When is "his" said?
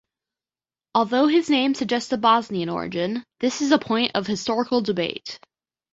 1.27-1.47